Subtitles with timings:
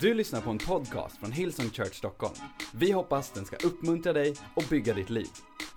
[0.00, 2.34] Du lyssnar på en podcast från Hillsong Church Stockholm.
[2.74, 5.28] Vi hoppas den ska uppmuntra dig och bygga ditt liv.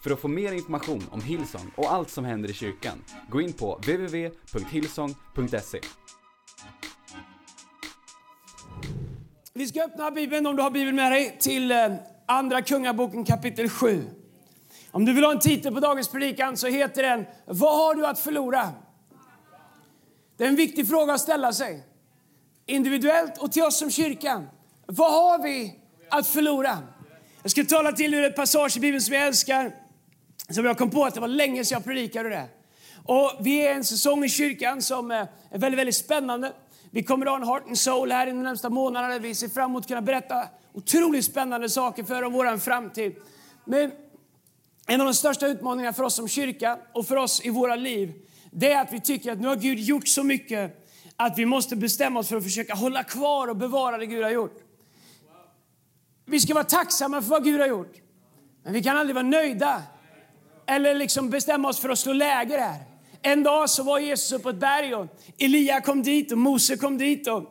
[0.03, 3.53] För att få mer information om Hillsong och allt som händer i kyrkan, gå in
[3.53, 5.79] på www.hillsong.se.
[9.53, 11.93] Vi ska öppna Bibeln, om du har Bibeln med dig, till eh,
[12.25, 14.03] Andra Kungaboken kapitel 7.
[14.91, 18.05] Om du vill ha en titel på dagens predikan så heter den Vad har du
[18.05, 18.69] att förlora?
[20.37, 21.88] Det är en viktig fråga att ställa sig.
[22.69, 24.43] Individuellt och till oss som kyrka.
[24.85, 25.75] Vad har vi
[26.09, 26.77] att förlora?
[27.41, 29.71] Jag ska tala till ur ett passage i Bibeln som jag älskar.
[30.49, 32.45] Som jag kom på att det var länge sedan jag predikade det.
[33.05, 35.17] Och vi är en säsong i kyrkan som eh,
[35.51, 36.53] är väldigt, väldigt spännande.
[36.91, 39.19] Vi kommer att ha en Heart and Soul här i de närmsta månaderna.
[39.19, 43.15] Vi ser fram emot att kunna berätta otroligt spännande saker för om vår framtid.
[43.65, 43.91] Men
[44.87, 48.13] en av de största utmaningarna för oss som kyrka och för oss i våra liv,
[48.51, 50.88] det är att vi tycker att nu har Gud gjort så mycket
[51.21, 54.31] att vi måste bestämma oss för att försöka hålla kvar och bevara det Gud har
[54.31, 54.57] gjort.
[56.25, 57.93] Vi ska vara tacksamma för vad Gud har gjort.
[58.63, 59.83] Men vi kan aldrig vara nöjda
[60.67, 62.83] eller liksom bestämma oss för att slå läger här.
[63.21, 66.77] En dag så var Jesus uppe på ett berg och Elia kom dit och Mose
[66.77, 67.27] kom dit.
[67.27, 67.43] Och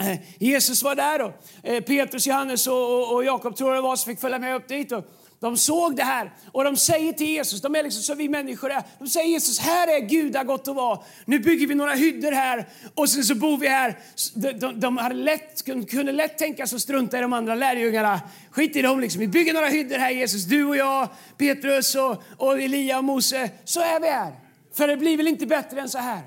[0.00, 3.96] eh, Jesus var där och eh, Petrus, Johannes och, och Jakob tror jag det var
[3.96, 4.92] som fick följa med upp dit.
[4.92, 5.04] Och
[5.40, 8.70] de såg det här och de säger till Jesus, de är liksom som vi människor
[8.70, 8.82] är.
[8.98, 10.98] De säger Jesus, här är Gud gott att vara.
[11.24, 13.98] Nu bygger vi några hyddor här och sen så bor vi här.
[14.34, 18.20] De, de, de hade lätt, kunde lätt tänka sig att strunta i de andra lärjungarna.
[18.50, 19.20] Skit i dem liksom.
[19.20, 23.50] Vi bygger några hyddor här Jesus, du och jag, Petrus och, och Elia och Mose.
[23.64, 24.32] Så är vi här.
[24.74, 26.20] För det blir väl inte bättre än så här.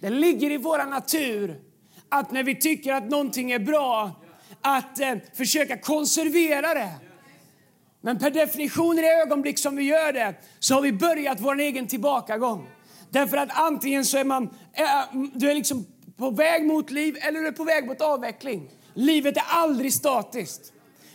[0.00, 1.60] Det ligger i vår natur
[2.08, 4.20] att när vi tycker att någonting är bra,
[4.60, 7.05] att eh, försöka konservera det.
[8.06, 11.60] Men per definition i det ögonblick som vi gör det så har vi börjat vår
[11.60, 12.68] egen tillbakagång.
[13.10, 17.40] Därför att antingen så är man eh, du är liksom på väg mot liv eller
[17.40, 18.70] du är på väg mot avveckling.
[18.94, 20.72] Livet är aldrig statiskt.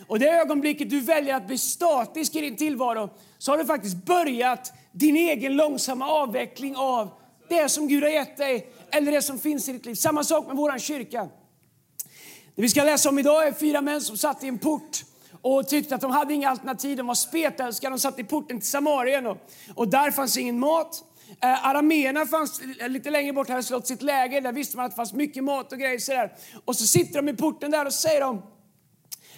[0.07, 4.05] Och det ögonblicket du väljer att bli statisk i din tillvaro så har du faktiskt
[4.05, 7.09] börjat din egen långsamma avveckling av
[7.49, 9.95] det som Gud har gett dig eller det som finns i ditt liv.
[9.95, 11.29] Samma sak med vår kyrka.
[12.55, 15.10] Det vi ska läsa om idag är fyra män som satt i en port
[15.41, 16.97] och tyckte att de hade inga alternativ.
[16.97, 17.89] De var spetälska.
[17.89, 19.37] De satt i porten till Samarien och,
[19.75, 21.03] och där fanns ingen mat.
[21.41, 24.41] Eh, Arameerna fanns lite längre bort, hade slått sitt läger.
[24.41, 25.99] Där visste man att det fanns mycket mat och grejer.
[25.99, 26.33] Sådär.
[26.65, 28.41] Och så sitter de i porten där och säger de,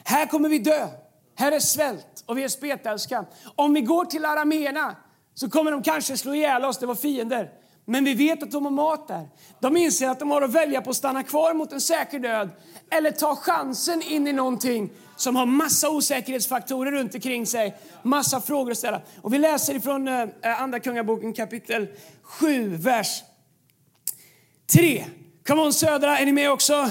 [0.04, 0.88] här kommer vi dö.
[1.36, 3.26] Här är svält och vi är spetälska.
[3.56, 4.96] Om vi går till arameerna
[5.34, 7.50] så kommer de kanske slå ihjäl oss, det var fiender.
[7.86, 9.30] Men vi vet att de har mat där.
[9.60, 12.50] De inser att de har att välja på att stanna kvar mot en säker död
[12.92, 14.90] eller ta chansen in i någonting
[15.24, 19.02] som har massa osäkerhetsfaktorer runt omkring sig, massa frågor att ställa.
[19.22, 21.88] Och vi läser ifrån eh, eh, Andra Kungaboken kapitel
[22.24, 23.24] 7, vers
[24.72, 25.06] 3.
[25.48, 26.90] Come on Södra, är ni med också?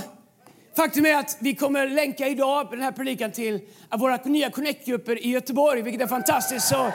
[0.76, 3.60] Faktum är att vi kommer länka idag den här predikan till
[3.98, 6.68] våra nya connect-grupper i Göteborg, vilket är fantastiskt.
[6.68, 6.92] Så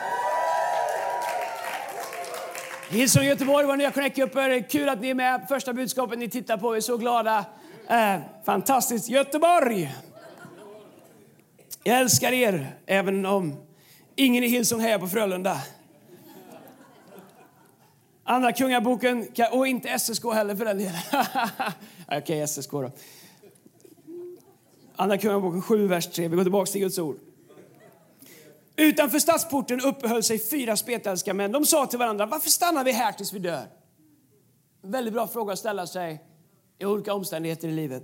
[2.90, 4.70] Hillsong Göteborg, våra nya connect-grupper.
[4.70, 5.46] Kul att ni är med.
[5.48, 7.46] Första budskapet ni tittar på, vi är så glada.
[7.90, 9.10] Eh, fantastiskt.
[9.10, 9.92] Göteborg!
[11.88, 13.56] Jag älskar er, även om
[14.16, 15.62] ingen i Hillsong hejar på Frölunda.
[18.24, 20.96] Andra Kungaboken, och inte SSK heller för den delen.
[22.08, 22.92] Okej, okay, SSK då.
[24.96, 26.28] Andra Kungaboken 7, vers 3.
[26.28, 27.18] Vi går tillbaka till Guds ord.
[28.76, 31.52] Utanför stadsporten uppehöll sig fyra spetälska män.
[31.52, 33.66] De sa till varandra, varför stannar vi här tills vi dör?
[34.82, 36.24] Väldigt bra fråga att ställa sig
[36.80, 38.04] i olika omständigheter i livet.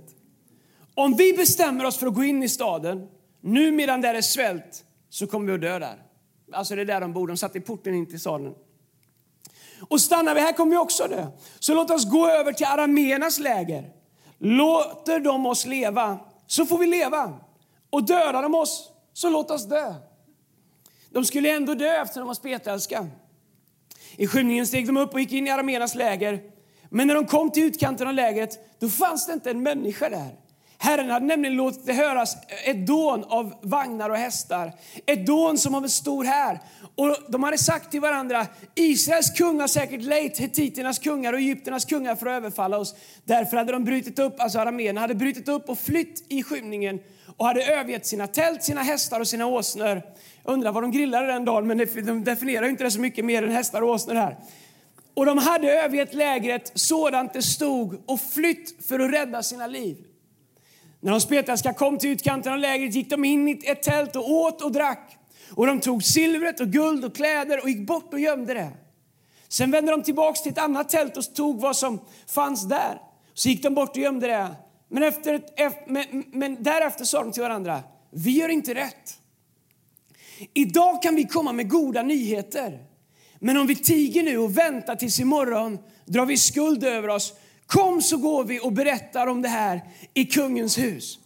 [0.94, 3.08] Om vi bestämmer oss för att gå in i staden,
[3.44, 6.02] nu medan där är svält, så kommer vi att dö där.
[6.52, 8.54] Alltså det är där de bor, de satt i porten in till staden.
[9.88, 11.26] Och stannar vi här kommer vi också dö.
[11.58, 13.92] Så låt oss gå över till arameernas läger.
[14.38, 17.40] Låter de oss leva, så får vi leva.
[17.90, 19.94] Och dödar de oss, så låt oss dö.
[21.10, 23.06] De skulle ändå dö eftersom de var spetälska.
[24.16, 26.42] I skymningen steg de upp och gick in i arameernas läger.
[26.88, 30.43] Men när de kom till utkanten av lägret, då fanns det inte en människa där.
[30.78, 34.72] Herren hade nämligen låtit det höras ett dån av vagnar och hästar.
[35.06, 36.60] Ett dån som av en stor här.
[36.96, 41.84] Och de hade sagt till varandra, Israels kung har säkert lejt hetiternas kungar och egypternas
[41.84, 42.94] kungar för att överfalla oss.
[43.24, 47.00] Därför hade de brutit upp, alltså araméerna hade brutit upp och flytt i skymningen
[47.36, 50.02] och hade övergett sina tält, sina hästar och sina åsnor.
[50.44, 53.50] Undrar vad de grillade den dagen, men de definierar inte det så mycket mer än
[53.50, 54.36] hästar och åsnor här.
[55.14, 59.96] Och de hade övergett lägret sådant det stod och flytt för att rädda sina liv.
[61.04, 64.30] När de spetälska kom till utkanten av lägret gick de in i ett tält och
[64.30, 65.16] åt och drack.
[65.50, 68.70] Och de tog silvret och guld och kläder och gick bort och gömde det.
[69.48, 72.98] Sen vände de tillbaks till ett annat tält och tog vad som fanns där.
[73.34, 74.54] Så gick de bort och gömde det.
[74.88, 75.40] Men, efter,
[75.86, 79.18] men, men därefter sa de till varandra, vi gör inte rätt.
[80.54, 82.78] Idag kan vi komma med goda nyheter.
[83.38, 87.32] Men om vi tiger nu och väntar tills imorgon drar vi skuld över oss.
[87.66, 89.80] Kom så går vi och berättar om det här
[90.14, 91.18] i kungens hus.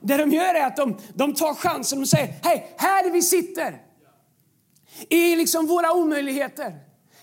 [0.00, 3.82] Det de gör är att de, de tar chansen och säger, hej, här vi sitter.
[5.08, 6.74] I liksom våra omöjligheter.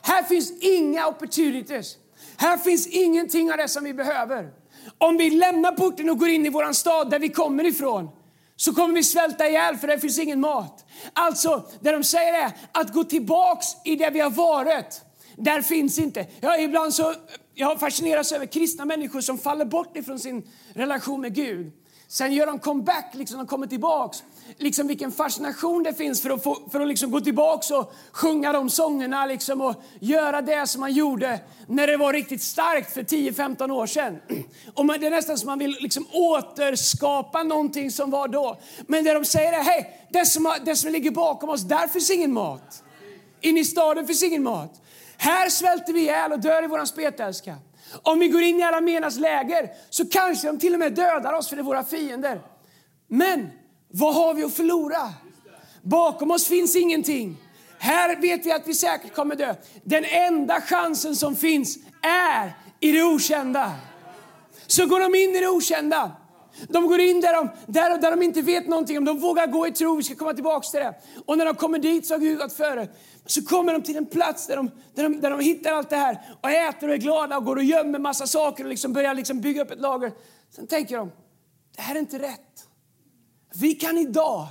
[0.01, 1.97] Här finns inga opportunities.
[2.37, 4.49] Här finns ingenting av det som vi behöver.
[4.97, 8.09] Om vi lämnar porten och går in i vår stad där vi kommer ifrån
[8.55, 10.85] så kommer vi svälta ihjäl för det finns ingen mat.
[11.13, 15.01] Alltså, det de säger är att gå tillbaks i det vi har varit.
[15.37, 16.25] Där finns inte.
[16.41, 17.13] Ja, ibland så,
[17.55, 21.71] jag har fascinerats över kristna människor som faller bort ifrån sin relation med Gud.
[22.07, 24.23] Sen gör de comeback, liksom, de kommer tillbaks.
[24.57, 28.53] Liksom vilken fascination det finns för att, få, för att liksom gå tillbaks och sjunga
[28.53, 33.03] de sångerna liksom, och göra det som man gjorde när det var riktigt starkt för
[33.03, 34.19] 10-15 år sedan.
[34.73, 38.59] Och man, det är nästan som man vill liksom återskapa någonting som var då.
[38.87, 42.11] Men det de säger är, hej, det som, det som ligger bakom oss, där finns
[42.11, 42.83] ingen mat.
[43.41, 44.82] In i staden finns ingen mat.
[45.23, 47.55] Här svälter vi ihjäl och dör i våran spetälska.
[48.01, 51.49] Om vi går in i Alamenas läger så kanske de till och med dödar oss
[51.49, 52.41] för det är våra fiender.
[53.07, 53.49] Men
[53.87, 55.13] vad har vi att förlora?
[55.81, 57.37] Bakom oss finns ingenting.
[57.79, 59.55] Här vet vi att vi säkert kommer dö.
[59.83, 63.71] Den enda chansen som finns är i det okända.
[64.67, 66.11] Så går de in i det okända.
[66.69, 69.05] De går in där de, där, där de inte vet någonting om.
[69.05, 69.95] De vågar gå i tro.
[69.95, 70.95] Vi ska komma tillbaka till det.
[71.25, 72.87] Och när de kommer dit så har Gud gått före.
[73.25, 75.95] Så kommer de till en plats där de, där de, där de hittar allt det
[75.95, 79.13] här och äter och är glada och går och gömmer massa saker och liksom börjar
[79.13, 80.11] liksom bygga upp ett lager.
[80.55, 81.11] Sen tänker de,
[81.75, 82.67] det här är inte rätt.
[83.53, 84.47] Vi kan idag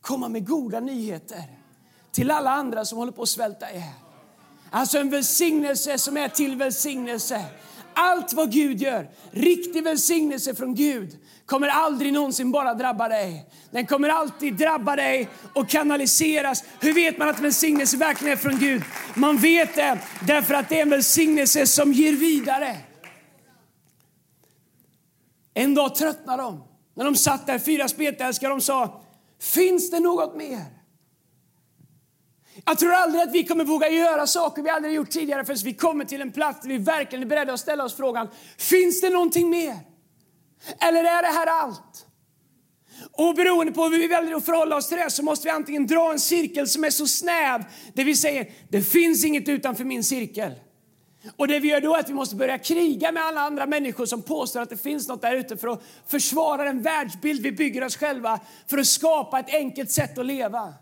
[0.00, 1.42] komma med goda nyheter
[2.12, 3.82] till alla andra som håller på att svälta ihjäl.
[4.70, 7.44] Alltså en välsignelse som är till välsignelse.
[8.00, 11.16] Allt vad Gud gör, riktig välsignelse från Gud,
[11.46, 13.46] kommer aldrig någonsin bara drabba dig.
[13.70, 16.64] Den kommer alltid drabba dig och kanaliseras.
[16.80, 18.82] Hur vet man att välsignelse verkligen är från Gud?
[19.14, 22.76] Man vet det därför att det är en välsignelse som ger vidare.
[25.54, 26.64] En dag tröttnade de.
[26.94, 29.02] När de satt där, fyra spetälskare, de sa,
[29.40, 30.77] finns det något mer?
[32.68, 35.74] Jag tror aldrig att vi kommer våga göra saker vi aldrig gjort tidigare förrän vi
[35.74, 38.28] kommer till en plats där vi verkligen är beredda att ställa oss frågan,
[38.58, 39.76] finns det någonting mer?
[40.80, 42.06] Eller är det här allt?
[43.12, 45.86] Och beroende på hur vi väljer att förhålla oss till det så måste vi antingen
[45.86, 50.04] dra en cirkel som är så snäv, där vi säger, det finns inget utanför min
[50.04, 50.52] cirkel.
[51.36, 54.06] Och det vi gör då är att vi måste börja kriga med alla andra människor
[54.06, 57.84] som påstår att det finns något där ute för att försvara den världsbild vi bygger
[57.84, 60.74] oss själva för att skapa ett enkelt sätt att leva.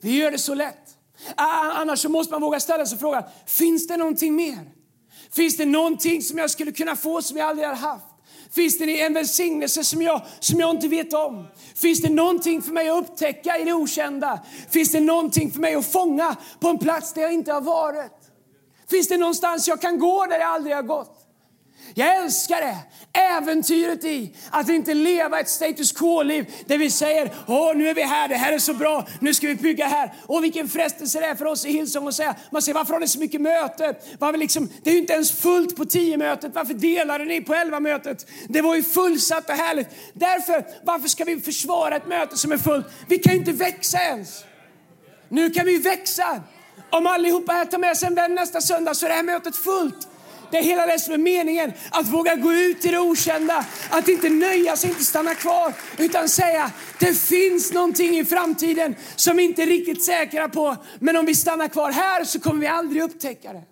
[0.00, 0.96] Vi gör det så lätt.
[1.34, 4.70] Ah, ah, annars så måste man våga ställa sig frågan, finns det någonting mer?
[5.32, 8.04] Finns det någonting som jag skulle kunna få som jag aldrig har haft?
[8.52, 11.46] Finns det en välsignelse som jag, som jag inte vet om?
[11.74, 14.40] Finns det någonting för mig att upptäcka i det okända?
[14.70, 18.12] Finns det någonting för mig att fånga på en plats där jag inte har varit?
[18.90, 21.19] Finns det någonstans jag kan gå där jag aldrig har gått?
[21.94, 22.76] Jag älskar det,
[23.20, 28.02] äventyret i att inte leva ett status quo-liv där vi säger åh nu är vi
[28.02, 30.14] här, det här är så bra, nu ska vi bygga här.
[30.26, 33.00] Och vilken frestelse det är för oss i Hillsong att säga, man säger varför har
[33.00, 33.94] ni så mycket möte?
[34.18, 37.54] Varför liksom, det är ju inte ens fullt på 10 mötet, varför delade ni på
[37.54, 38.26] 11 mötet?
[38.48, 39.88] Det var ju fullsatt och härligt.
[40.12, 42.86] Därför, varför ska vi försvara ett möte som är fullt?
[43.08, 44.44] Vi kan ju inte växa ens.
[45.28, 46.40] Nu kan vi växa.
[46.90, 49.56] Om allihopa här tar med sig en vän nästa söndag så är det här mötet
[49.56, 50.08] fullt.
[50.50, 51.72] Det är hela det som är meningen.
[51.90, 53.66] Att våga gå ut i det okända.
[53.90, 55.74] Att inte nöja sig, inte stanna kvar.
[55.98, 60.76] Utan säga, det finns någonting i framtiden som vi inte är riktigt säkra på.
[60.98, 63.62] Men om vi stannar kvar här så kommer vi aldrig upptäcka det.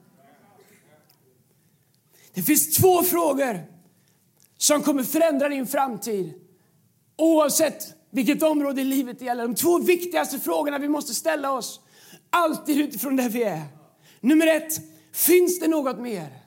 [2.35, 3.61] Det finns två frågor
[4.59, 6.35] som kommer förändra din framtid.
[7.17, 9.43] Oavsett vilket område i livet det gäller.
[9.43, 11.81] De två viktigaste frågorna vi måste ställa oss.
[12.31, 13.63] Alltid utifrån där vi är.
[14.21, 14.81] Nummer ett,
[15.13, 16.38] finns det något mer?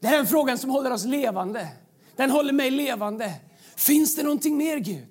[0.00, 1.68] Det här är en fråga som håller oss levande.
[2.16, 3.32] Den håller mig levande.
[3.76, 5.06] Finns det någonting mer Gud?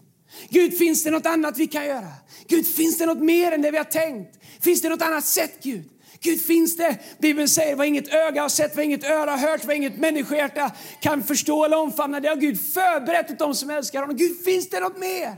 [0.50, 2.12] Gud, finns det något annat vi kan göra?
[2.48, 4.39] Gud, finns det något mer än det vi har tänkt?
[4.62, 5.89] Finns det något annat sätt Gud?
[6.22, 6.98] Gud, finns det?
[7.19, 10.72] Bibeln säger vad inget öga har sett, vad inget öra har hört, vad inget människohjärta
[11.01, 12.19] kan förstå eller omfamna.
[12.19, 14.17] Det har Gud förberett åt dem som älskar honom.
[14.17, 15.36] Gud, finns det något mer?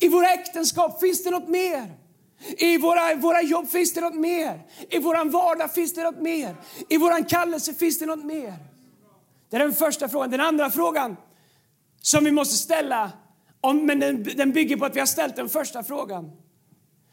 [0.00, 1.94] I våra äktenskap, finns det något mer?
[2.40, 4.62] I våra, våra jobb finns det något mer.
[4.90, 6.56] I vår vardag finns det något mer.
[6.88, 8.54] I vår kallelse finns det något mer.
[9.50, 10.30] Det är den första frågan.
[10.30, 11.16] Den andra frågan
[12.00, 13.12] som vi måste ställa,
[13.60, 16.30] om, men den, den bygger på att vi har ställt den första frågan.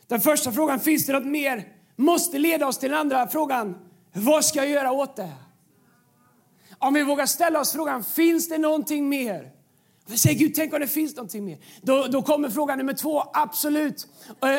[0.08, 3.78] Den första frågan, finns det något mer, måste leda oss till den andra frågan,
[4.14, 5.32] vad ska jag göra åt det?
[6.78, 9.52] Om vi vågar ställa oss frågan, finns det någonting mer?
[10.08, 11.58] Vi säger Gud, tänk om det finns någonting mer.
[11.82, 14.08] Då, då kommer fråga nummer två, absolut,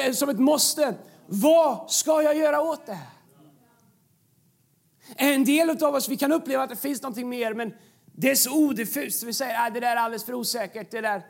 [0.06, 0.94] eh, som ett måste.
[1.26, 3.08] Vad ska jag göra åt det här?
[5.16, 7.74] En del av oss vi kan uppleva att det finns någonting mer, men
[8.12, 9.22] det är så odiffust.
[9.22, 11.22] Vi säger att det där är alldeles för osäkert, det där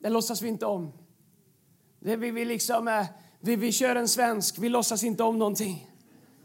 [0.00, 0.92] det låtsas vi inte om.
[2.00, 3.06] Det vi, vi, liksom, eh,
[3.40, 5.88] vi, vi kör en svensk, vi låtsas inte om någonting.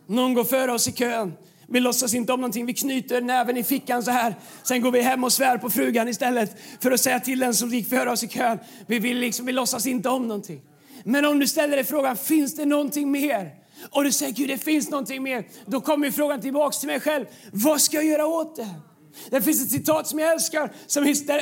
[0.05, 1.33] Någon går före oss i kön.
[1.69, 2.65] Vi låtsas inte om någonting.
[2.65, 4.35] Vi knyter näven i fickan så här.
[4.63, 7.69] Sen går vi hem och svär på frugan istället för att säga till den som
[7.69, 8.59] gick före oss i kön.
[8.87, 10.61] Vi, vill liksom, vi låtsas inte om någonting.
[11.03, 13.51] Men om du ställer dig frågan, finns det någonting mer?
[13.89, 15.47] Och du säger, Gud det finns någonting mer.
[15.65, 17.25] Då kommer frågan tillbaks till mig själv.
[17.51, 18.67] Vad ska jag göra åt det?
[19.29, 20.71] Det finns ett citat som jag älskar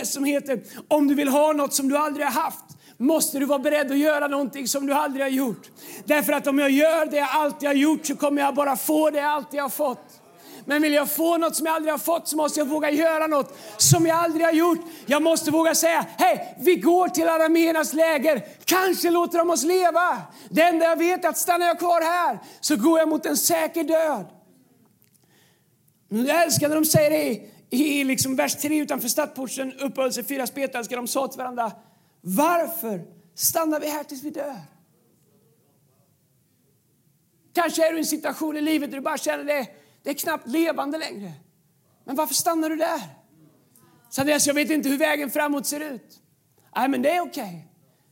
[0.05, 2.65] som heter, om du vill ha något som du aldrig har haft
[2.97, 5.69] måste du vara beredd att göra någonting som du aldrig har gjort.
[6.05, 9.09] Därför att om jag gör det jag alltid har gjort så kommer jag bara få
[9.09, 10.04] det jag alltid har fått.
[10.65, 13.27] Men vill jag få något som jag aldrig har fått så måste jag våga göra
[13.27, 14.79] något som jag aldrig har gjort.
[15.05, 18.47] Jag måste våga säga, hej, vi går till arameernas läger.
[18.65, 20.21] Kanske låter de oss leva.
[20.49, 23.37] Det enda jag vet är att stannar jag kvar här så går jag mot en
[23.37, 24.25] säker död.
[26.09, 30.45] Jag älskar när de säger det i, liksom vers 3 utanför stadsporten uppehöll sig fyra.
[30.89, 31.71] De sa till varandra,
[32.21, 33.01] varför
[33.35, 34.55] stannar vi här tills vi dör?
[37.53, 39.67] Kanske är du i en situation i livet där du bara känner det,
[40.05, 41.31] det är knappt levande längre.
[42.03, 43.01] Men varför stannar du där?
[44.09, 46.19] Så jag vet inte hur vägen framåt ser ut.
[46.75, 47.43] Nej, men det är okej.
[47.43, 47.61] Okay.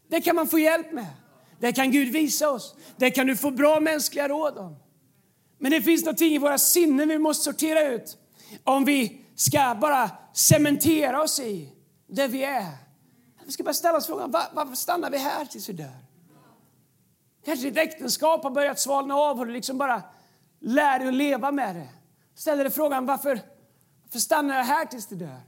[0.07, 1.07] Det kan man få hjälp med.
[1.59, 2.75] Det kan Gud visa oss.
[2.97, 4.75] Det kan du få bra mänskliga råd om.
[5.57, 8.17] Men det finns någonting i våra sinnen vi måste sortera ut
[8.63, 11.69] om vi ska bara cementera oss i
[12.07, 12.71] där vi är.
[13.45, 15.97] Vi ska bara ställa oss frågan, var, varför stannar vi här tills vi dör?
[17.45, 20.03] Kanske ditt äktenskap har börjat svalna av och du liksom bara
[20.63, 21.89] lär dig att leva med det.
[22.35, 23.39] Ställ dig frågan, varför,
[24.03, 25.41] varför stannar jag här tills du dör?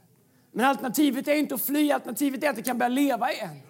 [0.51, 3.61] Men alternativet är inte att fly, alternativet är att du kan börja leva igen.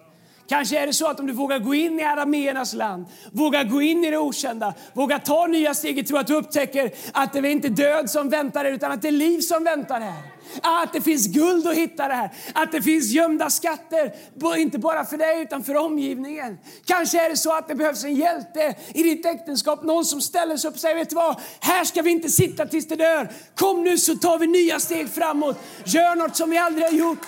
[0.48, 3.82] Kanske är det så att om du vågar gå in i arameernas land, vågar gå
[3.82, 7.38] in i det okända, vågar ta nya steg i tro att du upptäcker att det
[7.38, 10.22] är inte död som väntar dig utan att det är liv som väntar här.
[10.62, 12.30] Att det finns guld att hitta där.
[12.52, 14.12] Att det finns gömda skatter,
[14.56, 16.58] inte bara för dig utan för omgivningen.
[16.84, 20.56] Kanske är det så att det behövs en hjälte i ditt äktenskap, någon som ställer
[20.56, 23.28] sig upp och säger, vet du vad, här ska vi inte sitta tills det dör.
[23.54, 25.56] Kom nu så tar vi nya steg framåt.
[25.84, 27.26] Gör något som vi aldrig har gjort.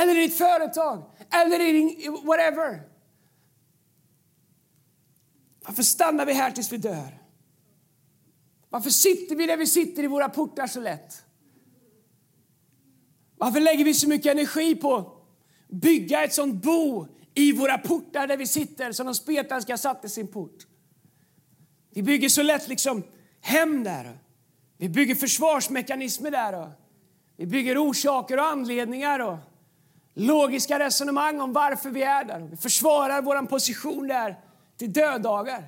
[0.00, 2.82] Eller i ditt företag, eller i din whatever.
[5.66, 7.18] Varför stannar vi här tills vi dör?
[8.68, 11.24] Varför sitter vi där vi sitter i våra portar så lätt?
[13.36, 15.06] Varför lägger vi så mycket energi på att
[15.68, 20.28] bygga ett sånt bo i våra portar där vi sitter som de spetälska satte sin
[20.28, 20.66] port?
[21.90, 23.02] Vi bygger så lätt liksom
[23.40, 24.18] hem där.
[24.76, 26.72] Vi bygger försvarsmekanismer där.
[27.36, 29.38] Vi bygger orsaker och anledningar och
[30.20, 32.48] logiska resonemang om varför vi är där.
[32.50, 34.36] Vi försvarar vår position där
[34.78, 35.64] till döddagar.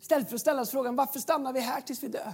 [0.00, 2.32] Istället för att ställa oss frågan varför stannar vi här tills vi dör?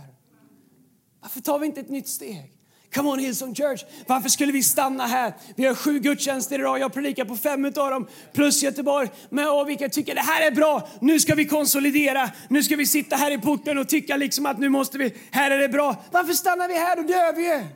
[1.20, 2.54] Varför tar vi inte ett nytt steg?
[2.94, 5.34] Come on Hillsong Church, varför skulle vi stanna här?
[5.56, 9.10] Vi har sju gudstjänster idag, jag predikar på fem av dem, plus Göteborg.
[9.30, 12.86] Men åh, vilka tycker det här är bra, nu ska vi konsolidera, nu ska vi
[12.86, 15.96] sitta här i porten och tycka liksom att nu måste vi, här är det bra.
[16.12, 16.96] Varför stannar vi här?
[16.96, 17.66] Då dör vi ju.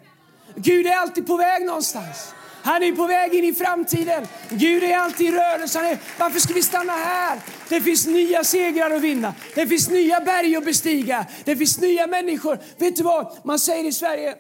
[0.57, 2.35] Gud är alltid på väg någonstans.
[2.63, 4.27] Han är på väg in i framtiden.
[4.51, 5.99] Gud är alltid i rörelse.
[6.19, 7.41] Varför ska vi stanna här?
[7.69, 9.35] Det finns nya segrar att vinna.
[9.55, 11.27] Det finns nya berg att bestiga.
[11.45, 12.59] Det finns nya människor.
[12.79, 14.35] Vet du vad man säger i Sverige?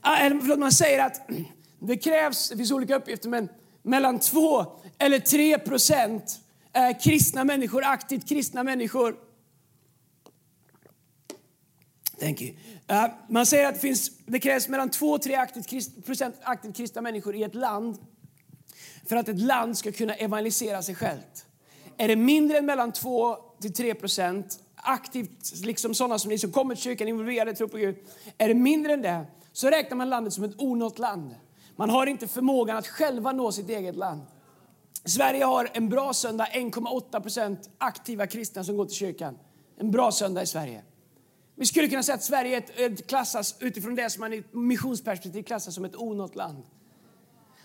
[0.00, 1.28] Ah, eller förlåt, man säger att
[1.80, 3.48] det krävs, det finns olika uppgifter, men
[3.82, 4.66] mellan 2
[4.98, 6.40] eller 3 procent
[7.04, 9.27] kristna människor, aktivt kristna människor
[12.20, 12.50] Thank you.
[12.90, 16.76] Uh, man säger att det, finns, det krävs mellan 2 och 3 aktivt, procent aktivt
[16.76, 17.98] kristna människor i ett land
[19.08, 21.46] för att ett land ska kunna evangelisera sig självt.
[21.96, 26.52] Är det mindre än mellan 2 till 3 procent aktivt, liksom sådana som ni som
[26.52, 27.96] kommer till kyrkan, involverade, tror på Gud.
[28.38, 31.34] Är det mindre än det så räknar man landet som ett onått land.
[31.76, 34.22] Man har inte förmågan att själva nå sitt eget land.
[35.04, 39.38] Sverige har en bra söndag 1,8 procent aktiva kristna som går till kyrkan.
[39.78, 40.82] En bra söndag i Sverige.
[41.58, 45.42] Vi skulle kunna säga att Sverige ett, ett klassas utifrån det som man i missionsperspektiv
[45.42, 46.62] klassas som ett onått land.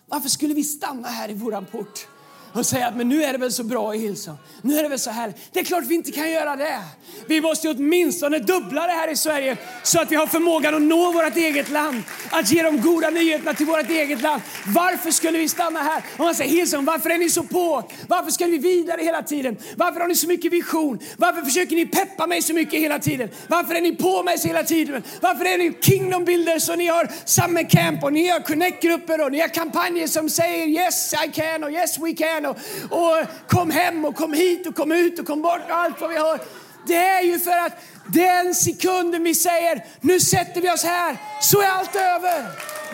[0.05, 2.07] Varför skulle vi stanna här i våran port?
[2.53, 4.37] Och säga att men nu är det väl så bra i Hillsong.
[4.61, 5.33] Nu är det väl så här.
[5.51, 6.79] Det är klart vi inte kan göra det.
[7.27, 11.11] Vi måste åtminstone dubbla det här i Sverige så att vi har förmågan att nå
[11.11, 12.03] vårt eget land.
[12.29, 14.41] Att ge de goda nyheterna till vårt eget land.
[14.67, 16.03] Varför skulle vi stanna här?
[16.17, 17.89] Om man säger Hillsong, varför är ni så på?
[18.07, 19.57] Varför ska vi vidare hela tiden?
[19.75, 20.99] Varför har ni så mycket vision?
[21.17, 23.29] Varför försöker ni peppa mig så mycket hela tiden?
[23.47, 25.03] Varför är ni på mig så hela tiden?
[25.21, 29.31] Varför är ni Kingdom Builders och ni har Summer Camp och ni har Connect-grupper och
[29.31, 32.57] ni har kampanjer som säger Yes I can och Yes we can och,
[32.89, 36.09] och kom hem och kom hit och kom ut och kom bort och allt vad
[36.09, 36.39] vi har.
[36.87, 37.73] Det är ju för att
[38.07, 42.45] den sekunden vi säger nu sätter vi oss här så är allt över.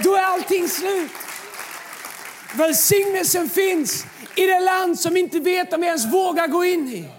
[0.04, 1.12] Då är allting slut.
[2.58, 7.10] Välsignelsen finns i det land som inte vet om vi ens vågar gå in i.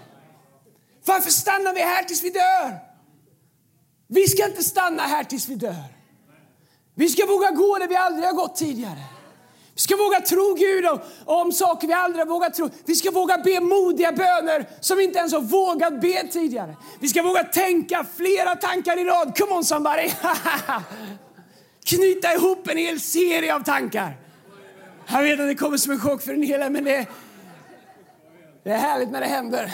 [1.05, 2.79] Varför stannar vi här tills vi dör?
[4.07, 5.83] Vi ska inte stanna här tills vi dör.
[6.95, 9.03] Vi ska våga gå där vi aldrig har gått tidigare.
[9.75, 10.85] Vi ska våga tro Gud
[11.25, 12.69] om saker vi aldrig vågat tro.
[12.85, 16.75] Vi ska våga be modiga böner som vi inte ens har vågat be tidigare.
[16.99, 19.37] Vi ska våga tänka flera tankar i rad.
[19.37, 20.11] Come on somebody!
[21.85, 24.17] Knyta ihop en hel serie av tankar.
[25.07, 27.07] Jag vet att det kommer som en chock för en hel men det,
[28.63, 29.73] det är härligt när det händer.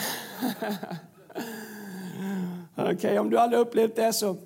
[2.76, 4.36] Okej, okay, om du aldrig upplevt det så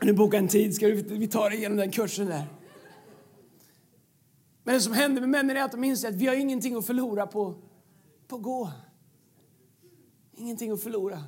[0.00, 2.44] nu boka en tid, ska vi, vi tar igenom den kursen där.
[4.64, 6.86] Men det som händer med männen är att de inser att vi har ingenting att
[6.86, 7.54] förlora på,
[8.26, 8.70] på att gå.
[10.32, 11.24] Ingenting att förlora.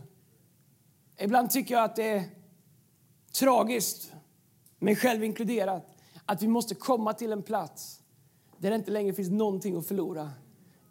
[1.18, 2.24] Ibland tycker jag att det är
[3.32, 4.12] tragiskt,
[4.78, 5.86] mig själv inkluderat,
[6.24, 8.00] att vi måste komma till en plats
[8.58, 10.30] där det inte längre finns någonting att förlora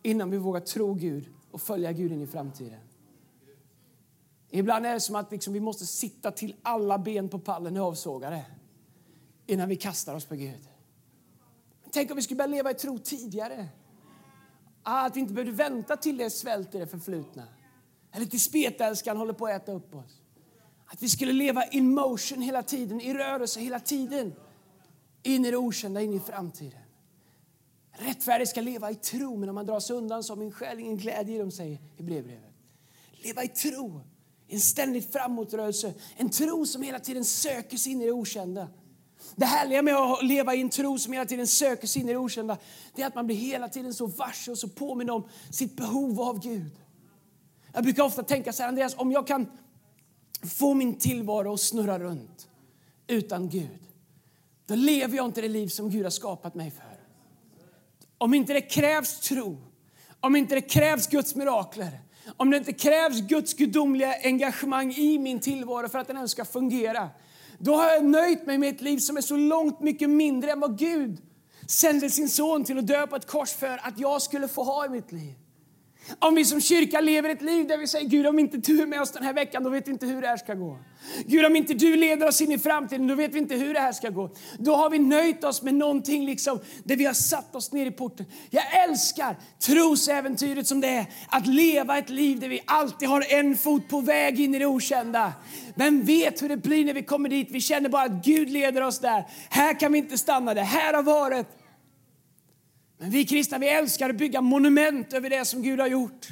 [0.01, 2.79] innan vi vågar tro Gud och följa Gud in i framtiden.
[4.49, 8.45] Ibland är det som att liksom vi måste sitta till alla ben på pallen avsågade
[9.45, 10.69] innan vi kastar oss på Gud.
[11.93, 13.67] Tänk om vi skulle börja leva i tro tidigare.
[14.83, 17.43] Att vi inte behövde vänta till det svält i det förflutna.
[18.11, 20.21] Eller till spetälskan håller på att äta upp oss.
[20.85, 24.33] Att vi skulle leva in motion hela tiden, i rörelse hela tiden.
[25.23, 26.79] In i det okända, in i framtiden.
[27.91, 30.79] Rättfärdig ska leva i tro, men om man drar sig undan så har min själ
[30.79, 32.53] ingen glädje i dem, säger i brevbrevet.
[33.11, 34.01] Leva i tro,
[34.47, 38.67] en ständigt framåtrörelse, en tro som hela tiden söker sig in i det okända.
[39.35, 42.11] Det härliga med att leva i en tro som hela tiden söker sig in i
[42.11, 42.57] det okända,
[42.95, 46.21] det är att man blir hela tiden så varse och så påminner om sitt behov
[46.21, 46.71] av Gud.
[47.73, 49.47] Jag brukar ofta tänka så här, Andreas, om jag kan
[50.55, 52.47] få min tillvaro att snurra runt
[53.07, 53.79] utan Gud,
[54.65, 56.99] då lever jag inte det liv som Gud har skapat mig för.
[58.17, 59.57] Om inte det krävs tro,
[60.19, 61.99] om inte det krävs Guds mirakler,
[62.37, 66.45] om det inte krävs Guds gudomliga engagemang i min tillvaro för att den ens ska
[66.45, 67.09] fungera,
[67.63, 70.59] då har jag nöjt mig med ett liv som är så långt mycket mindre än
[70.59, 71.21] vad Gud
[71.67, 74.85] sände sin son till att dö på ett kors för att jag skulle få ha
[74.85, 75.33] i mitt liv.
[76.19, 78.85] Om vi som kyrka lever ett liv där vi säger Gud om inte du är
[78.85, 80.77] med oss den här veckan då vet vi inte hur det här ska gå.
[81.25, 83.79] Gud om inte du leder oss in i framtiden då vet vi inte hur det
[83.79, 84.31] här ska gå.
[84.59, 87.91] Då har vi nöjt oss med någonting liksom där vi har satt oss ner i
[87.91, 88.25] porten.
[88.49, 93.57] Jag älskar trosäventyret som det är att leva ett liv där vi alltid har en
[93.57, 95.33] fot på väg in i det okända.
[95.75, 97.47] Vem vet hur det blir när vi kommer dit?
[97.51, 99.25] Vi känner bara att Gud leder oss där.
[99.49, 101.62] Här kan vi inte stanna, det här har varit.
[103.03, 106.27] Men vi kristna vi älskar att bygga monument över det som Gud har gjort.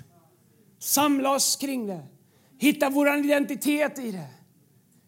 [0.80, 2.02] Samla oss kring det.
[2.60, 4.28] Hitta vår identitet i det.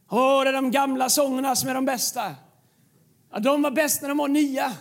[0.10, 2.36] Åh, det är de gamla sångerna som är de bästa.
[3.32, 4.74] Ja, de var bäst när de var nya.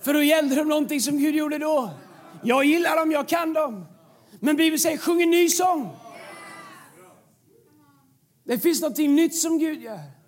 [0.00, 1.90] För då gällde de någonting som Gud gjorde då.
[2.42, 3.86] Jag gillar dem, jag kan dem.
[4.38, 5.90] Men Bibeln säger sjung en ny sång.
[8.44, 10.19] Det finns någonting nytt som Gud gör.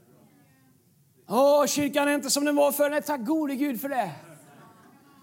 [1.34, 2.90] Åh, kyrkan är inte som den var förr.
[2.90, 4.10] Nej, tack gode Gud för det.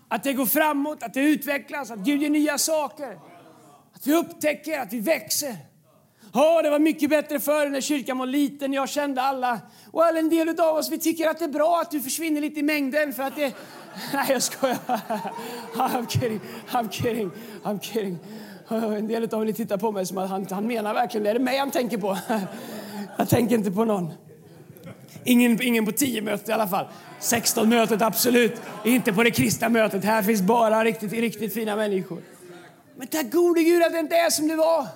[0.08, 3.20] Att det går framåt, att det utvecklas, att Gud gör nya saker.
[3.94, 5.56] Att vi upptäcker, att vi växer.
[6.34, 8.74] Ja, det var mycket bättre förr när kyrkan var liten.
[8.74, 9.60] Jag kände alla.
[9.92, 12.60] Och en del av oss vi tycker att det är bra att du försvinner lite
[12.60, 13.14] i mängden.
[13.14, 13.54] För att det...
[14.14, 14.78] Nej, jag skojar.
[15.76, 16.40] I'm kidding,
[16.72, 17.32] I'm kidding,
[17.64, 18.18] I'm kidding.
[18.70, 21.30] En del av er tittar på mig som att han, han menar verkligen det.
[21.30, 22.18] Är det mig han tänker på?
[23.18, 24.14] Jag tänker inte på någon.
[25.24, 26.86] Ingen, ingen på 10 mötet i alla fall.
[27.20, 28.62] 16 mötet absolut.
[28.86, 30.04] Inte på det kristna mötet.
[30.04, 32.22] Här finns bara riktigt, riktigt fina människor.
[32.98, 34.88] Men tack gode Gud att det inte är som det var.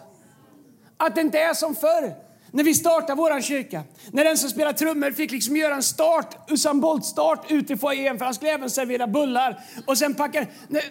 [0.98, 2.14] Att det inte är som förr.
[2.52, 3.84] När vi startade vår kyrka.
[4.12, 8.18] När den som spelar trummor fick liksom göra en start, Usain Bolt-start ute i foajén
[8.18, 9.60] för han skulle även servera bullar.
[9.86, 10.46] Och sen packa...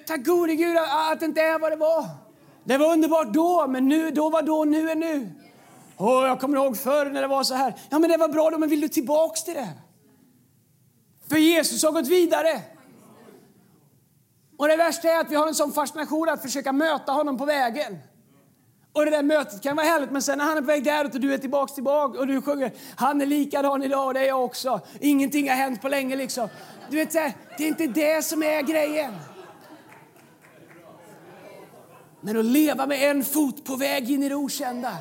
[0.06, 2.06] Tack gode Gud att det inte är vad det var.
[2.64, 5.28] Det var underbart då, men nu, då var då, nu är nu.
[6.02, 7.74] Oh, jag kommer ihåg förr när det var så här.
[7.90, 9.68] Ja, men det var bra då, men vill du tillbaks till det?
[11.28, 12.62] För Jesus har gått vidare.
[14.58, 17.44] Och det värsta är att vi har en sån fascination att försöka möta honom på
[17.44, 17.98] vägen.
[18.92, 21.14] Och det där mötet kan vara härligt, men sen när han är på väg däråt
[21.14, 24.28] och du är tillbaks tillbaka och du sjunger han är likadan idag och det är
[24.28, 24.80] jag också.
[25.00, 26.48] Ingenting har hänt på länge liksom.
[26.90, 29.12] Du vet, det är inte det som är grejen.
[32.20, 34.92] Men att leva med en fot på väg in i det okända.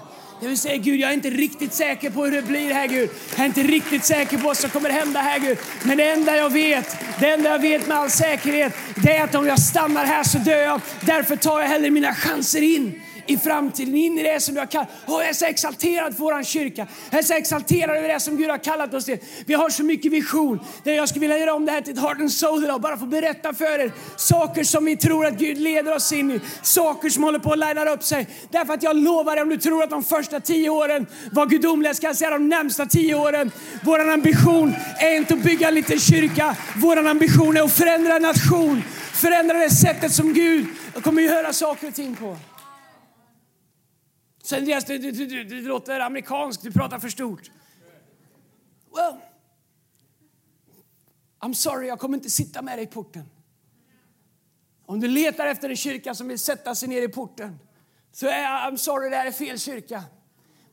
[0.42, 3.10] När vill säga, Gud, jag är inte riktigt säker på hur det blir här, Gud.
[3.30, 5.58] Jag är inte riktigt säker på vad som kommer hända här, Gud.
[5.84, 9.36] Men det enda jag vet, det enda jag vet med all säkerhet, det är att
[9.36, 10.82] om jag stannar här så dör jag.
[11.02, 14.68] Därför tar jag hellre mina chanser in i framtiden, in i det som du har
[14.68, 14.90] kallat.
[15.08, 16.88] Oh, jag är så exalterad för vår kyrka.
[17.10, 19.18] Jag är så exalterad över det som Gud har kallat oss till.
[19.46, 20.60] Vi har så mycket vision.
[20.84, 22.82] jag skulle vilja göra om det här till ett heart and soul idag.
[22.82, 26.40] Bara få berätta för er saker som vi tror att Gud leder oss in i.
[26.62, 28.28] Saker som håller på att linar upp sig.
[28.50, 31.94] Därför att jag lovar dig, om du tror att de första tio åren var gudomliga,
[31.94, 33.52] ska jag säga de närmsta tio åren.
[33.84, 36.56] Vår ambition är inte att bygga en liten kyrka.
[36.76, 38.84] Vår ambition är att förändra en nation.
[39.14, 40.66] Förändra det sättet som Gud
[41.04, 42.38] kommer att göra saker och ting på.
[44.42, 47.52] Så Andreas, du, du, du, du låter amerikansk, du pratar för stort.
[48.96, 49.18] Well,
[51.40, 53.30] I'm sorry, jag kommer inte sitta med dig i porten.
[54.86, 57.60] Om du letar efter en kyrka som vill sätta sig ner i porten
[58.12, 60.04] så är jag, I'm sorry, det här är fel kyrka.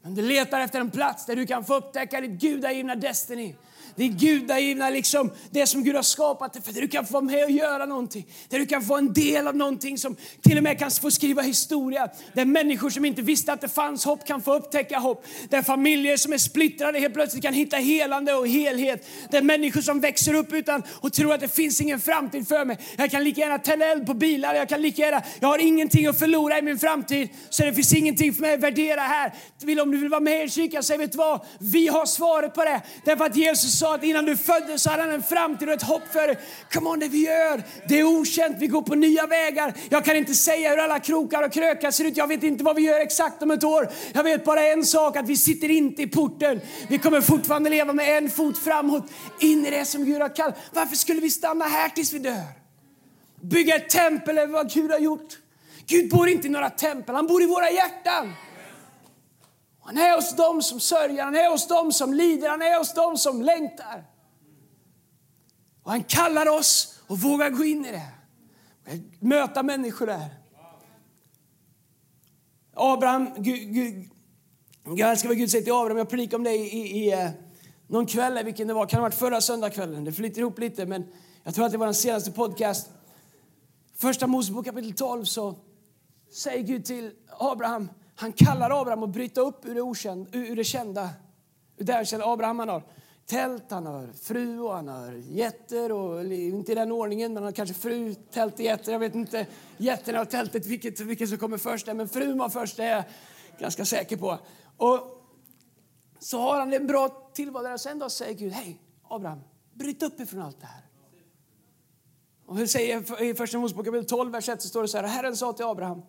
[0.03, 3.57] Men du letar efter en plats där du kan få upptäcka ditt gudagivna destiny
[3.99, 7.25] det gudagivna, liksom, det som Gud har skapat dig för Där du kan få vara
[7.25, 8.27] med och göra någonting.
[8.49, 11.43] Där du kan få en del av någonting som till och med kan få skriva
[11.43, 12.09] historia.
[12.35, 15.27] Där människor som inte visste att det fanns hopp kan få upptäcka hopp.
[15.49, 19.07] Där familjer som är splittrade helt plötsligt kan hitta helande och helhet.
[19.31, 22.79] Där människor som växer upp utan och tror att det finns ingen framtid för mig.
[22.97, 26.07] Jag kan lika gärna tända eld på bilar, jag kan lika gärna, jag har ingenting
[26.07, 27.29] att förlora i min framtid.
[27.51, 29.33] Så det finns ingenting för mig att värdera här.
[29.83, 31.41] Om du vill vara med i kyrkan, säg vet du vad?
[31.59, 32.83] Vi har svaret på det.
[33.05, 35.75] Därför att Jesus sa sa att innan du föddes så hade han en framtid och
[35.75, 36.39] ett hopp för dig.
[36.73, 38.57] Come on, det vi gör, det är okänt.
[38.59, 39.75] Vi går på nya vägar.
[39.89, 42.17] Jag kan inte säga hur alla krokar och krökar ser ut.
[42.17, 43.89] Jag vet inte vad vi gör exakt om ett år.
[44.13, 46.61] Jag vet bara en sak, att vi sitter inte i porten.
[46.89, 49.05] Vi kommer fortfarande leva med en fot framåt
[49.41, 50.59] in i det som Gud har kallat.
[50.73, 52.45] Varför skulle vi stanna här tills vi dör?
[53.43, 55.39] Bygga ett tempel över vad Gud har gjort.
[55.87, 58.35] Gud bor inte i några tempel, han bor i våra hjärtan.
[59.89, 62.95] Han är hos dem som sörjer, han är hos dem som lider, han är hos
[62.95, 64.05] dem som längtar.
[65.83, 68.09] Och han kallar oss och vågar gå in i det.
[69.21, 70.29] Möta människor där.
[72.75, 74.11] Abraham, Gud, Gud,
[74.85, 75.99] jag älskar vad Gud säger till Abraham.
[75.99, 77.31] Jag predikade om det i, i, i eh,
[77.87, 78.87] någon kväll, vilken det var.
[78.87, 80.05] Kan ha varit förra söndagskvällen.
[80.05, 81.07] Det flyter ihop lite, men
[81.43, 82.91] jag tror att det var den senaste podcast.
[83.97, 85.55] Första Mosebok kapitel 12 så
[86.33, 87.89] säger Gud till Abraham
[88.21, 91.11] han kallar Abraham att bryta upp ur det, okänd, ur det kända.
[91.77, 92.27] Ur det kända.
[92.27, 92.83] Abraham han har
[93.27, 95.93] tält, han har fru och han har getter.
[95.93, 98.93] Och, inte i den ordningen, men han har kanske fru, tält och getter.
[98.93, 101.87] Jag vet inte getterna och tältet vilket, vilket som kommer först.
[101.87, 103.05] Men frun var först, det är jag
[103.59, 104.39] ganska säker på.
[104.77, 105.01] Och
[106.19, 107.77] så har han en bra tillvaro där.
[107.77, 109.41] Sen då säger Gud, hej Abraham,
[109.75, 110.83] bryt upp ifrån allt det här.
[112.47, 115.05] Och säger, I Första Mosebok 12, vers 1 så står det så här.
[115.05, 116.03] Herren sa till Abraham,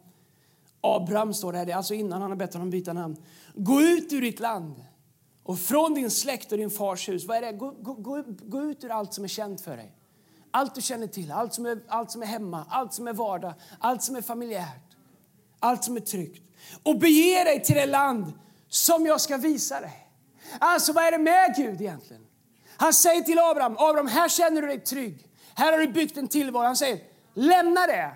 [0.82, 3.18] Abraham står det här, det är alltså innan han har bett honom byta namn.
[3.56, 4.76] Gå ut ur ditt land
[5.44, 7.26] och från din släkt och din fars hus.
[7.26, 7.52] Vad är det?
[7.52, 9.96] Gå, gå, gå, gå ut ur allt som är känt för dig.
[10.52, 13.54] Allt du känner till, allt som, är, allt som är hemma, allt som är vardag,
[13.80, 14.96] allt som är familjärt,
[15.60, 16.44] allt som är tryggt.
[16.84, 18.34] Och bege dig till det land
[18.68, 20.08] som jag ska visa dig.
[20.60, 22.26] Alltså vad är det med Gud egentligen?
[22.78, 25.28] Han säger till Abraham, Abraham här känner du dig trygg.
[25.56, 26.64] Här har du byggt en tillvaro.
[26.64, 27.00] Han säger,
[27.34, 28.12] lämna det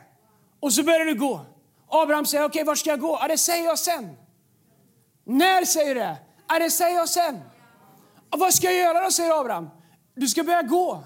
[0.59, 1.45] och så börjar du gå.
[1.93, 3.17] Abraham säger, okej, okay, var ska jag gå?
[3.21, 4.17] Ja, det säger jag sen.
[5.23, 6.17] När säger du det?
[6.47, 7.39] Ja, det säger jag sen.
[8.29, 9.69] Och vad ska jag göra då, säger Abraham.
[10.15, 11.03] Du ska börja gå.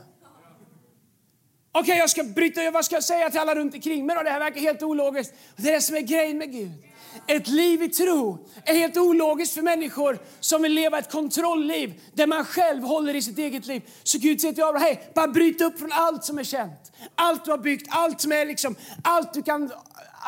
[1.71, 4.23] Okej, okay, jag ska bryta, vad ska jag säga till alla runt omkring mig då?
[4.23, 5.34] Det här verkar helt ologiskt.
[5.56, 6.71] Det är det som är grejen med Gud.
[7.27, 12.27] Ett liv i tro är helt ologiskt för människor som vill leva ett kontrollliv där
[12.27, 13.82] man själv håller i sitt eget liv.
[14.03, 16.91] Så Gud säger till Abraham, hej, bara bryt upp från allt som är känt.
[17.15, 19.71] Allt du har byggt, allt som är liksom, allt du kan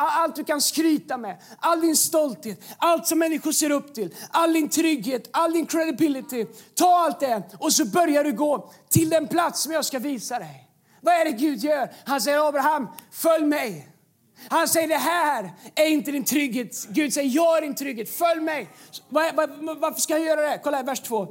[0.00, 4.52] allt du kan skryta med, all din stolthet, allt som människor ser upp till, all
[4.52, 6.46] din trygghet, all din credibility.
[6.74, 10.38] Ta allt det och så börjar du gå till den plats som jag ska visa
[10.38, 10.66] dig.
[11.00, 11.92] Vad är det Gud gör?
[12.04, 13.88] Han säger Abraham, följ mig.
[14.48, 16.86] Han säger det här är inte din trygghet.
[16.88, 18.68] Gud säger jag är din trygghet, följ mig.
[19.08, 20.60] Varför ska jag göra det?
[20.62, 21.28] Kolla här, vers 2.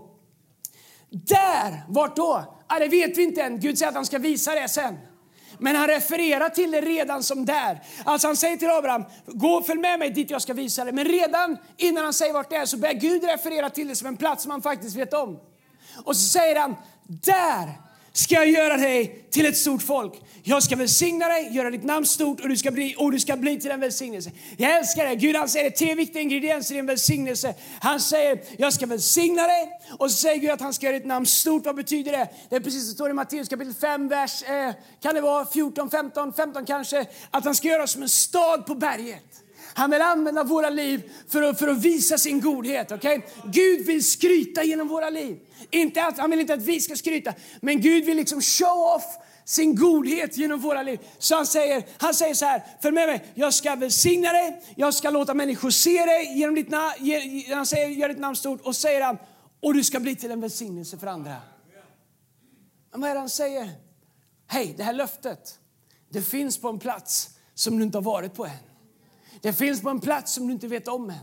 [1.10, 2.56] Där, vart då?
[2.70, 3.60] Ja, det vet vi inte än.
[3.60, 4.98] Gud säger att han ska visa det sen.
[5.58, 7.82] Men han refererar till det redan som där.
[8.04, 10.92] Alltså han säger till Abraham, gå och följ med mig dit jag ska visa det.
[10.92, 14.08] Men redan innan han säger vart det är så börjar Gud referera till det som
[14.08, 15.40] en plats som han faktiskt vet om.
[16.06, 17.89] Och så säger han, där
[18.20, 20.14] ska jag göra dig till ett stort folk.
[20.44, 23.36] Jag ska välsigna dig, göra ditt namn stort och du ska bli, och du ska
[23.38, 24.32] bli till en välsignelse.
[24.58, 25.16] Jag älskar det.
[25.16, 27.56] Gud han säger tre viktiga ingredienser i en välsignelse.
[27.82, 29.70] Han säger, jag ska välsigna dig.
[30.00, 31.66] Och så säger Gud att han ska göra ditt namn stort.
[31.66, 32.30] Vad betyder det?
[32.50, 35.46] Det är precis som det står i Matteus kapitel 5, vers, eh, kan det vara
[35.46, 37.06] 14, 15, 15 kanske.
[37.32, 39.44] Att han ska göra oss som en stad på berget.
[39.80, 42.92] Han vill använda våra liv för att, för att visa sin godhet.
[42.92, 43.22] Okay?
[43.46, 45.40] Gud vill skryta genom våra liv.
[45.72, 49.04] Inte att, han vill inte att vi ska skryta, men Gud vill liksom show off
[49.46, 51.00] sin godhet genom våra liv.
[51.18, 54.94] Så han säger, han säger så här, följ med mig, jag ska välsigna dig, jag
[54.94, 56.94] ska låta människor se dig genom ditt namn,
[57.54, 59.18] han säger gör ditt namn stort och säger han,
[59.62, 61.36] och du ska bli till en välsignelse för andra.
[62.92, 63.70] Men vad är det han säger?
[64.48, 65.60] Hej, det här löftet,
[66.10, 68.69] det finns på en plats som du inte har varit på än.
[69.42, 71.16] Det finns på en plats som du inte vet om än.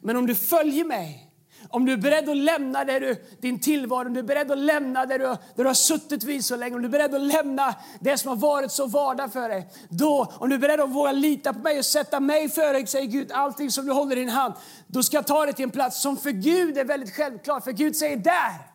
[0.00, 1.30] Men om du följer mig,
[1.68, 4.58] om du är beredd att lämna där du, din tillvaro, om du är beredd att
[4.58, 7.20] lämna där du, där du har suttit vid så länge, om du är beredd att
[7.20, 9.68] lämna det som har varit så vardag för dig.
[9.88, 13.06] Då, om du är beredd att våga lita på mig och sätta mig före, säger
[13.06, 14.54] Gud, allting som du håller i din hand,
[14.86, 17.60] då ska jag ta dig till en plats som för Gud är väldigt självklar.
[17.60, 18.74] För Gud säger där.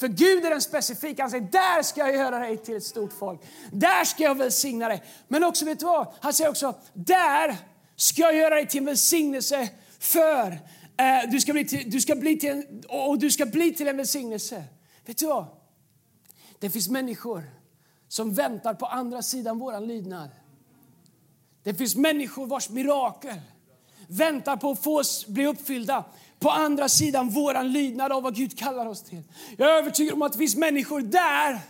[0.00, 1.22] För Gud är den specifika.
[1.22, 3.40] Han säger, där ska jag göra dig till ett stort folk.
[3.72, 5.02] Där ska jag välsigna dig.
[5.28, 6.06] Men också, vet du vad?
[6.20, 7.56] Han säger också, där
[8.00, 10.52] ska jag göra dig till en välsignelse för
[10.96, 13.88] eh, du, ska bli till, du ska bli till en, och du ska bli till
[13.88, 14.64] en välsignelse.
[15.06, 15.46] Vet du vad?
[16.58, 17.42] Det finns människor
[18.08, 20.30] som väntar på andra sidan våran lydnad.
[21.62, 23.40] Det finns människor vars mirakel
[24.06, 26.04] väntar på att få bli uppfyllda
[26.38, 29.22] på andra sidan våran lydnad av vad Gud kallar oss till.
[29.56, 31.60] Jag är övertygad om att det finns människor där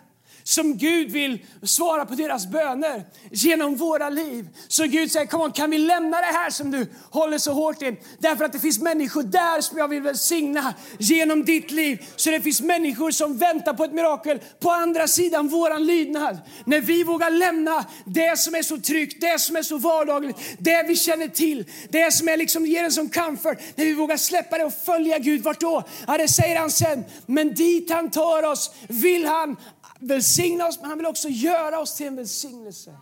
[0.43, 4.49] som Gud vill svara på deras böner genom våra liv.
[4.69, 7.83] Så Gud säger, Come on, kan vi lämna det här som du håller så hårt
[7.83, 7.97] i?
[8.19, 12.05] Därför att det finns människor där som jag vill välsigna genom ditt liv.
[12.17, 16.39] Så det finns människor som väntar på ett mirakel på andra sidan våran lydnad.
[16.65, 20.85] När vi vågar lämna det som är så tryggt, det som är så vardagligt, det
[20.89, 23.59] vi känner till, det som är liksom ger en som comfort.
[23.75, 25.83] När vi vågar släppa det och följa Gud, vart då?
[26.07, 27.05] Ja, det säger han sen.
[27.27, 29.57] Men dit han tar oss vill han
[30.01, 32.97] välsigna oss, men han vill också göra oss till en välsignelse.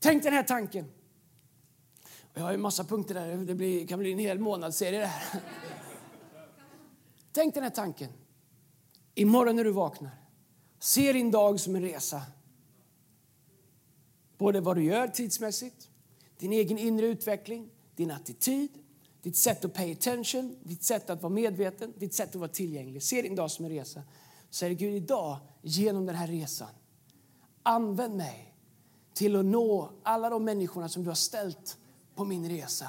[0.00, 0.84] Tänk den här tanken.
[2.34, 5.40] Jag har en massa punkter där, det blir, kan bli en hel månadsserie det här.
[7.32, 8.12] Tänk den här tanken.
[9.14, 10.10] Imorgon när du vaknar,
[10.78, 12.22] se din dag som en resa.
[14.38, 15.88] Både vad du gör tidsmässigt,
[16.38, 18.70] din egen inre utveckling, din attityd,
[19.22, 23.02] ditt sätt att pay attention, ditt sätt att vara medveten, ditt sätt att vara tillgänglig.
[23.02, 24.02] Se din dag som en resa
[24.50, 26.68] säger Gud idag genom den här resan.
[27.62, 28.54] Använd mig
[29.14, 31.76] till att nå alla de människorna som du har ställt
[32.14, 32.88] på min resa.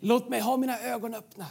[0.00, 1.46] Låt mig ha mina ögon öppna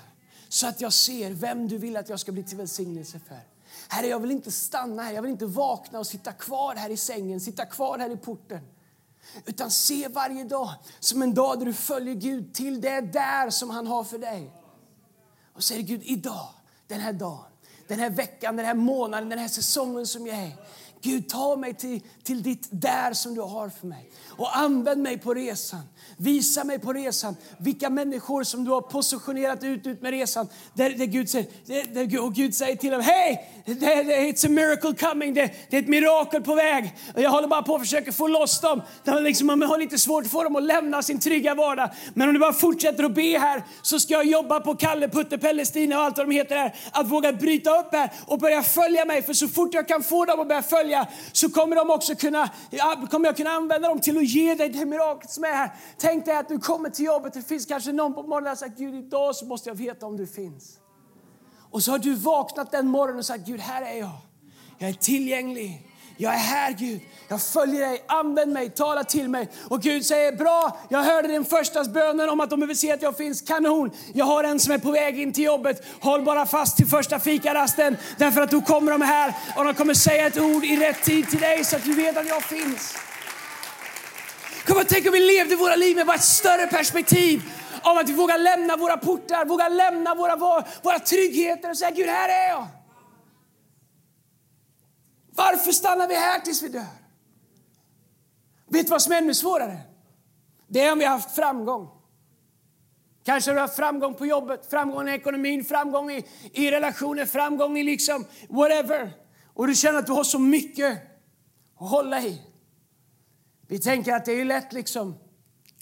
[0.49, 3.39] så att jag ser vem du vill att jag ska bli till välsignelse för.
[3.87, 6.97] Herre, jag vill inte stanna här, jag vill inte vakna och sitta kvar här i
[6.97, 8.61] sängen, sitta kvar här i porten.
[9.45, 13.69] Utan se varje dag som en dag där du följer Gud till det där som
[13.69, 14.51] han har för dig.
[15.53, 16.49] Och säger Gud, idag,
[16.87, 17.48] den här dagen,
[17.89, 20.51] den här veckan, den här månaden, den här säsongen som jag är.
[21.01, 24.11] Gud, ta mig till, till ditt där som du har för mig.
[24.29, 25.81] Och använd mig på resan.
[26.17, 30.47] Visa mig på resan vilka människor som du har positionerat ut, ut med resan.
[30.73, 31.47] Där, där Gud säger,
[31.93, 35.87] där, och Gud säger till dem, hej, it's a miracle coming, det, det, är ett
[35.87, 36.95] mirakel på väg.
[37.15, 38.81] Och jag håller bara på att försöka få loss dem.
[39.21, 41.89] Liksom, man har lite svårt att få dem att lämna sin trygga vardag.
[42.13, 45.37] Men om du bara fortsätter att be här så ska jag jobba på Kalle, Putte,
[45.37, 46.75] Pelle, Stina och allt vad de heter här.
[46.91, 49.23] Att våga bryta upp här och börja följa mig.
[49.23, 50.88] För så fort jag kan få dem att börja följa
[51.31, 52.49] så kommer, de också kunna,
[53.09, 55.71] kommer jag kunna använda dem till att ge dig det miraklet som är här.
[55.97, 58.79] Tänk dig att du kommer till jobbet, det finns kanske någon på morgonen som sagt
[58.79, 60.79] Gud idag så måste jag veta om du finns.
[61.71, 64.17] Och så har du vaknat den morgonen och sagt Gud här är jag.
[64.77, 65.88] Jag är tillgänglig.
[66.21, 67.01] Jag är här Gud.
[67.27, 68.03] Jag följer dig.
[68.07, 68.69] Använd mig.
[68.69, 69.49] Tala till mig.
[69.69, 70.77] Och Gud säger bra.
[70.89, 73.41] Jag hörde din första bönen om att de vill se att jag finns.
[73.41, 73.91] Kanon.
[74.13, 75.85] Jag har en som är på väg in till jobbet.
[75.99, 77.97] Håll bara fast till första fikarasten.
[78.17, 81.29] Därför att då kommer de här och de kommer säga ett ord i rätt tid
[81.29, 82.97] till dig så att du vet att jag finns.
[84.65, 87.41] Kom och tänk om vi levde våra liv med ett större perspektiv
[87.81, 92.09] av att vi vågar lämna våra portar, vågar lämna våra, våra tryggheter och säga Gud,
[92.09, 92.78] här är jag.
[95.39, 96.85] Varför stannar vi här tills vi dör?
[98.67, 99.81] Vet du vad som är ännu svårare?
[100.67, 101.89] Det är om vi har haft framgång.
[103.23, 107.77] Kanske har du haft framgång på jobbet, framgång i ekonomin, framgång i, i relationer, framgång
[107.77, 109.11] i liksom whatever.
[109.53, 110.97] Och du känner att du har så mycket
[111.77, 112.41] att hålla i.
[113.67, 115.15] Vi tänker att det är lätt liksom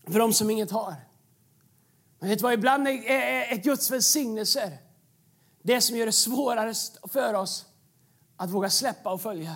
[0.05, 0.95] för de som inget har.
[2.19, 4.77] Men vet du vad, ibland är, är, är Guds välsignelser
[5.63, 6.73] det som gör det svårare
[7.11, 7.66] för oss
[8.37, 9.55] att våga släppa och följa.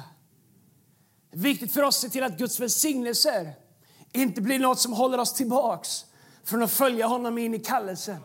[1.31, 3.53] Det är viktigt för oss att se till att Guds välsignelser
[4.11, 6.05] inte blir något som håller oss tillbaks
[6.43, 8.17] från att följa honom in i kallelsen.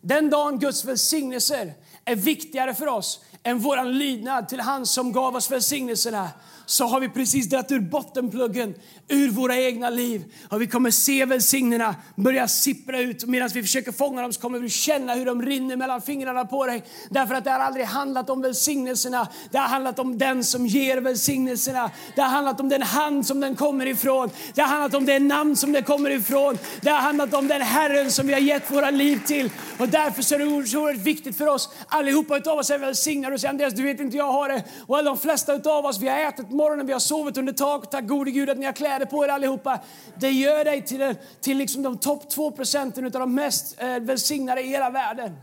[0.00, 5.36] Den dagen Guds välsignelser är viktigare för oss än vår lydnad till han som gav
[5.36, 6.28] oss välsignelserna
[6.70, 8.74] så har vi precis dragit ur bottenpluggen
[9.08, 10.24] ur våra egna liv.
[10.48, 13.24] Och vi kommer se välsignelserna börja sippra ut.
[13.24, 16.66] Medan vi försöker fånga dem så kommer du känna hur de rinner mellan fingrarna på
[16.66, 16.84] dig.
[17.10, 19.28] Därför att det har aldrig handlat om välsignelserna.
[19.50, 21.90] Det har handlat om den som ger välsignelserna.
[22.14, 24.30] Det har handlat om den hand som den kommer ifrån.
[24.54, 26.58] Det har handlat om det namn som den kommer ifrån.
[26.80, 29.50] Det har handlat om den Herren som vi har gett våra liv till.
[29.78, 31.68] Och därför så är det oerhört viktigt för oss.
[31.88, 33.29] Allihopa utav oss är välsignade.
[33.32, 34.64] Och säger Andreas, du vet inte jag har det.
[34.86, 37.90] Och de flesta av oss, vi har ätit morgonen, vi har sovit under tak.
[37.90, 39.80] Tack gode Gud att ni har kläder på er allihopa.
[40.16, 44.60] Det gör dig till, till liksom de topp 2 procenten av de mest eh, välsignade
[44.62, 45.36] i hela världen.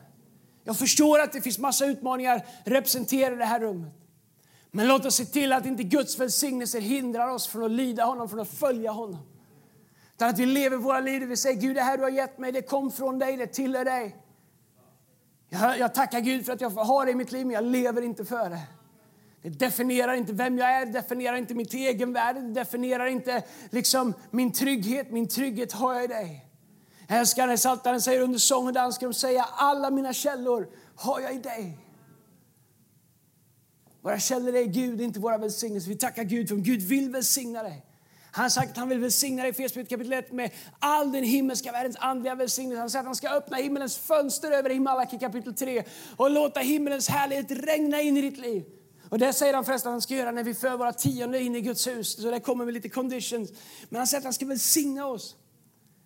[0.63, 3.93] Jag förstår att det finns massa utmaningar representerade i det här rummet.
[4.71, 8.29] Men låt oss se till att inte Guds välsignelser hindrar oss från att lyda honom,
[8.29, 9.19] från att följa honom.
[10.15, 12.37] Utan att vi lever våra liv och vi säger Gud det här du har gett
[12.37, 14.15] mig, det kom från dig, det tillhör dig.
[15.49, 18.01] Jag, jag tackar Gud för att jag har det i mitt liv, men jag lever
[18.01, 18.61] inte för det.
[19.41, 24.13] Det definierar inte vem jag är, det definierar inte mitt egenvärde, det definierar inte liksom
[24.31, 25.11] min trygghet.
[25.11, 26.45] Min trygghet har jag i dig.
[27.07, 31.35] Älskaren Saltaren säger under sång och dans ska de säga alla mina källor har jag
[31.35, 31.79] i dig.
[34.01, 35.89] Våra källor är Gud, inte våra välsignelser.
[35.89, 37.86] Vi tackar Gud för om Gud vill välsigna dig.
[38.37, 41.71] Han har sagt att han vill välsigna dig i kapitel 1 med all den himmelska
[41.71, 42.79] världens andliga välsignelse.
[42.79, 45.83] Han säger att han ska öppna himmelens fönster över Himalaki kapitel 3
[46.17, 48.63] och låta himmelens härlighet regna in i ditt liv.
[49.09, 51.55] Och det säger han förresten att han ska göra när vi för våra tionde in
[51.55, 52.21] i Guds hus.
[52.21, 53.51] Så det kommer med lite conditions.
[53.89, 55.35] Men han säger att han ska välsigna oss.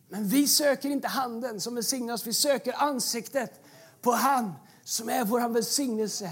[0.10, 2.28] Men vi söker inte handen som välsignar oss.
[2.28, 3.64] Vi söker ansiktet
[4.02, 6.30] på han som är vår välsignelse.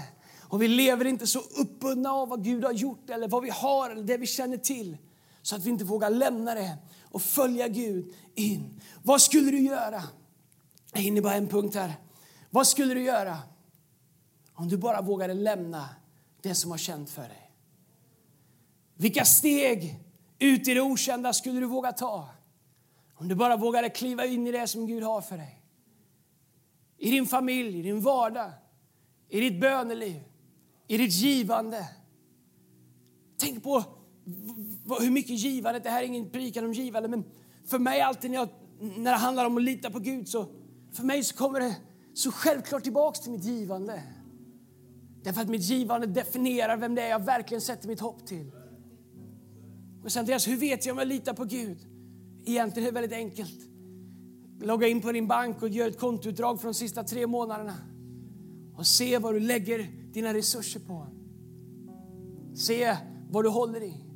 [0.48, 3.90] Och vi lever inte så uppbundna av vad Gud har gjort eller vad vi har
[3.90, 4.96] eller det vi känner till.
[5.42, 8.80] Så att vi inte vågar lämna det och följa Gud in.
[9.02, 10.02] Vad skulle du göra?
[10.92, 11.94] Jag hinner bara en punkt här.
[12.50, 13.38] Vad skulle du göra
[14.60, 15.88] om du bara vågade lämna
[16.42, 17.52] det som har känt för dig.
[18.94, 20.00] Vilka steg
[20.38, 22.28] ut i det okända skulle du våga ta?
[23.14, 25.62] Om du bara vågade kliva in i det som Gud har för dig.
[26.98, 28.50] I din familj, i din vardag,
[29.28, 30.22] i ditt böneliv,
[30.86, 31.88] i ditt givande.
[33.36, 33.84] Tänk på
[35.00, 37.24] hur mycket givande, det här är ingen predikan om givande, men
[37.66, 38.48] för mig alltid när, jag,
[38.80, 40.46] när det handlar om att lita på Gud så
[40.92, 41.76] för mig så kommer det
[42.14, 44.02] så självklart tillbaks till mitt givande.
[45.22, 48.50] Därför att mitt givande definierar vem det är jag verkligen sätter mitt hopp till.
[50.04, 51.78] Och sen Andreas, hur vet jag om jag litar på Gud?
[52.46, 53.60] Egentligen är det väldigt enkelt.
[54.60, 57.74] Logga in på din bank och gör ett kontoutdrag för de sista tre månaderna.
[58.76, 61.06] Och se vad du lägger dina resurser på.
[62.54, 62.96] Se
[63.30, 64.09] vad du håller i.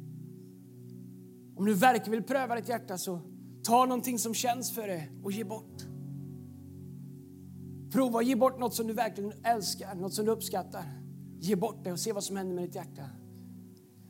[1.57, 3.21] Om du verkligen vill pröva ditt hjärta så
[3.63, 5.83] ta någonting som känns för dig och ge bort.
[7.91, 10.85] Prova att ge bort något som du verkligen älskar, något som du uppskattar.
[11.39, 13.03] Ge bort det och se vad som händer med ditt hjärta.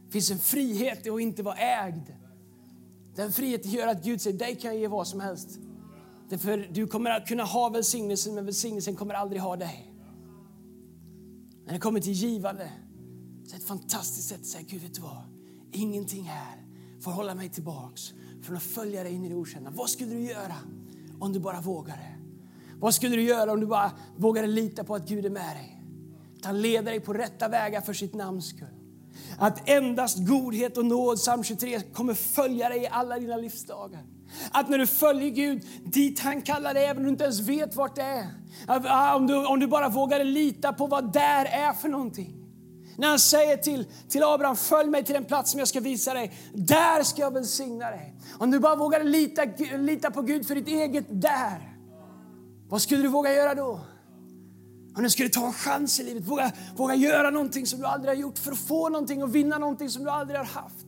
[0.06, 2.08] Det finns en frihet i att inte vara ägd.
[3.14, 5.58] Den friheten gör att Gud säger dig kan jag ge vad som helst.
[6.28, 9.94] Därför du kommer att kunna ha välsignelsen, men välsignelsen kommer aldrig ha dig.
[11.66, 12.72] När det kommer till givande
[13.44, 15.22] så är det ett fantastiskt sätt att säga, Gud vet du vad?
[15.72, 16.63] Ingenting här
[17.04, 18.12] får hålla mig tillbaks
[18.42, 19.70] från att följa dig in i det okända.
[19.70, 20.54] Vad skulle du göra
[21.20, 22.18] om du bara vågade?
[22.78, 25.82] Vad skulle du göra om du bara vågade lita på att Gud är med dig?
[26.38, 28.68] Att han leder dig på rätta vägar för sitt namns skull.
[29.38, 34.02] Att endast godhet och nåd, psalm 23, kommer följa dig i alla dina livsdagar.
[34.50, 37.76] Att när du följer Gud dit han kallar dig, även om du inte ens vet
[37.76, 38.26] vart det är.
[38.66, 42.43] Ah, om du, om du bara vågade lita på vad där är för någonting.
[42.96, 46.14] När han säger till, till Abraham, följ mig till den plats som jag ska visa
[46.14, 46.32] dig.
[46.54, 48.14] Där ska jag välsigna dig.
[48.38, 49.44] Om du bara vågar lita,
[49.76, 51.78] lita på Gud för ditt eget där.
[52.68, 53.80] Vad skulle du våga göra då?
[54.96, 58.10] Om du skulle ta en chans i livet, våga, våga göra någonting som du aldrig
[58.10, 60.86] har gjort för att få någonting och vinna någonting som du aldrig har haft.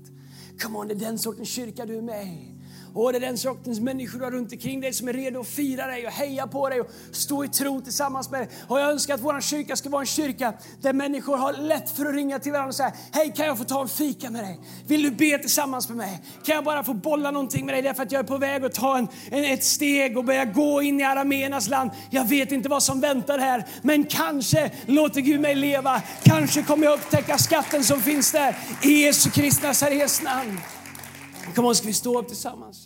[0.62, 2.55] Come on, det är den sortens kyrka du är med i.
[2.96, 6.06] Och det är den sortens människor runt omkring dig som är redo att fira dig
[6.06, 8.48] och heja på dig och stå i tro tillsammans med dig.
[8.68, 12.06] Och jag önskar att vår kyrka ska vara en kyrka där människor har lätt för
[12.06, 14.60] att ringa till varandra och säga Hej, kan jag få ta en fika med dig?
[14.86, 16.22] Vill du be tillsammans med mig?
[16.44, 18.74] Kan jag bara få bolla någonting med dig därför att jag är på väg att
[18.74, 21.90] ta en, en ett steg och börja gå in i arameernas land.
[22.10, 26.02] Jag vet inte vad som väntar här, men kanske låter Gud mig leva.
[26.22, 28.56] Kanske kommer jag upptäcka skatten som finns där.
[28.82, 30.60] I Jesu Kristi Nazarets namn.
[31.54, 32.85] Kom on, ska vi stå upp tillsammans?